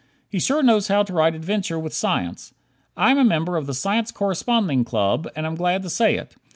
He 0.27 0.39
sure 0.39 0.63
knows 0.63 0.87
how 0.87 1.03
to 1.03 1.13
write 1.13 1.35
adventure 1.35 1.77
with 1.77 1.93
science. 1.93 2.55
I 2.97 3.11
am 3.11 3.19
a 3.19 3.23
member 3.23 3.55
of 3.55 3.67
the 3.67 3.75
Science 3.75 4.11
Corresponding 4.11 4.83
Club 4.83 5.27
and 5.35 5.45
am 5.45 5.53
glad 5.53 5.83
to 5.83 5.91
say 5.91 6.15
it. 6.15 6.33